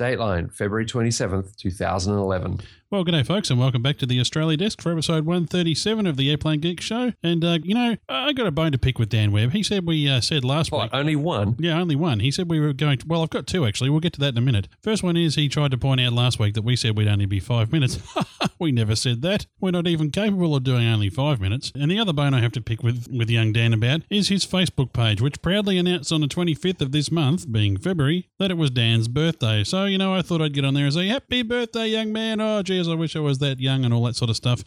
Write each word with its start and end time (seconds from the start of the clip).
Dateline, 0.00 0.50
February 0.50 0.86
27th, 0.86 1.56
2011. 1.56 2.60
Well, 2.92 3.04
good 3.04 3.12
day, 3.12 3.22
folks, 3.22 3.50
and 3.50 3.60
welcome 3.60 3.82
back 3.82 3.98
to 3.98 4.06
the 4.06 4.18
Australia 4.18 4.56
Desk 4.56 4.82
for 4.82 4.90
episode 4.90 5.24
137 5.24 6.08
of 6.08 6.16
the 6.16 6.28
Airplane 6.28 6.58
Geek 6.58 6.80
Show. 6.80 7.12
And, 7.22 7.44
uh, 7.44 7.60
you 7.62 7.72
know, 7.72 7.96
I 8.08 8.32
got 8.32 8.48
a 8.48 8.50
bone 8.50 8.72
to 8.72 8.78
pick 8.78 8.98
with 8.98 9.10
Dan 9.10 9.30
Webb. 9.30 9.52
He 9.52 9.62
said 9.62 9.86
we 9.86 10.08
uh, 10.08 10.20
said 10.20 10.42
last 10.42 10.72
week. 10.72 10.90
only 10.92 11.14
one? 11.14 11.54
Yeah, 11.60 11.80
only 11.80 11.94
one. 11.94 12.18
He 12.18 12.32
said 12.32 12.50
we 12.50 12.58
were 12.58 12.72
going 12.72 12.98
to. 12.98 13.06
Well, 13.06 13.22
I've 13.22 13.30
got 13.30 13.46
two, 13.46 13.64
actually. 13.64 13.90
We'll 13.90 14.00
get 14.00 14.14
to 14.14 14.20
that 14.22 14.34
in 14.34 14.38
a 14.38 14.40
minute. 14.40 14.66
First 14.82 15.04
one 15.04 15.16
is 15.16 15.36
he 15.36 15.48
tried 15.48 15.70
to 15.70 15.78
point 15.78 16.00
out 16.00 16.14
last 16.14 16.40
week 16.40 16.54
that 16.54 16.62
we 16.62 16.74
said 16.74 16.96
we'd 16.96 17.06
only 17.06 17.26
be 17.26 17.38
five 17.38 17.70
minutes. 17.70 18.00
we 18.58 18.72
never 18.72 18.96
said 18.96 19.22
that. 19.22 19.46
We're 19.60 19.70
not 19.70 19.86
even 19.86 20.10
capable 20.10 20.56
of 20.56 20.64
doing 20.64 20.84
only 20.84 21.10
five 21.10 21.40
minutes. 21.40 21.70
And 21.76 21.92
the 21.92 22.00
other 22.00 22.12
bone 22.12 22.34
I 22.34 22.40
have 22.40 22.52
to 22.52 22.60
pick 22.60 22.82
with, 22.82 23.06
with 23.08 23.30
young 23.30 23.52
Dan 23.52 23.72
about 23.72 24.00
is 24.10 24.30
his 24.30 24.44
Facebook 24.44 24.92
page, 24.92 25.20
which 25.20 25.42
proudly 25.42 25.78
announced 25.78 26.12
on 26.12 26.22
the 26.22 26.26
25th 26.26 26.80
of 26.80 26.90
this 26.90 27.12
month, 27.12 27.52
being 27.52 27.76
February, 27.76 28.30
that 28.40 28.50
it 28.50 28.56
was 28.56 28.72
Dan's 28.72 29.06
birthday. 29.06 29.62
So, 29.62 29.84
you 29.84 29.96
know, 29.96 30.12
I 30.12 30.22
thought 30.22 30.42
I'd 30.42 30.54
get 30.54 30.64
on 30.64 30.74
there 30.74 30.86
and 30.86 30.94
say, 30.94 31.06
Happy 31.06 31.42
birthday, 31.42 31.86
young 31.86 32.12
man. 32.12 32.40
Oh, 32.40 32.64
geez, 32.80 32.88
I 32.88 32.94
wish 32.94 33.16
I 33.16 33.20
was 33.20 33.38
that 33.38 33.60
young 33.60 33.84
and 33.84 33.92
all 33.92 34.04
that 34.04 34.16
sort 34.16 34.30
of 34.30 34.36
stuff. 34.36 34.64